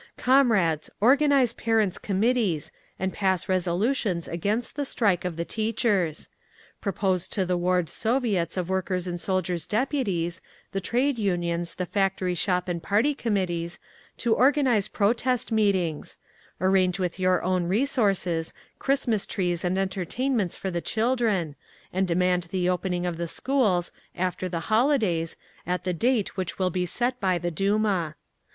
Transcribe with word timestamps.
"Comrades, 0.17 0.89
organise 0.99 1.53
parents' 1.53 1.99
committees 1.99 2.71
and 2.97 3.13
pass 3.13 3.47
resolutions 3.47 4.27
against 4.27 4.75
the 4.75 4.83
strike 4.83 5.23
of 5.23 5.35
the 5.35 5.45
teachers. 5.45 6.27
Propose 6.81 7.27
to 7.27 7.45
the 7.45 7.55
Ward 7.55 7.87
Soviets 7.87 8.57
of 8.57 8.67
Workers' 8.67 9.05
and 9.05 9.21
Soldiers' 9.21 9.67
Deputies, 9.67 10.41
the 10.71 10.81
Trade 10.81 11.19
Unions, 11.19 11.75
the 11.75 11.85
Factory 11.85 12.33
Shop 12.33 12.67
and 12.67 12.81
Party 12.81 13.13
Committees, 13.13 13.77
to 14.17 14.33
organise 14.33 14.87
protest 14.87 15.51
meetings. 15.51 16.17
Arrange 16.59 16.97
with 16.97 17.19
your 17.19 17.43
own 17.43 17.65
resources 17.65 18.55
Christmas 18.79 19.27
trees 19.27 19.63
and 19.63 19.77
entertainments 19.77 20.57
for 20.57 20.71
the 20.71 20.81
children, 20.81 21.55
and 21.93 22.07
demand 22.07 22.45
the 22.49 22.67
opening 22.67 23.05
of 23.05 23.17
the 23.17 23.27
schools, 23.27 23.91
after 24.15 24.49
the 24.49 24.61
holidays, 24.61 25.35
at 25.67 25.83
the 25.83 25.93
date 25.93 26.35
which 26.37 26.57
will 26.57 26.71
be 26.71 26.87
set 26.87 27.19
by 27.19 27.37
the 27.37 27.51
Duma. 27.51 28.15